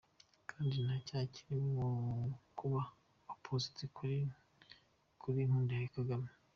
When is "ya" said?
5.83-5.89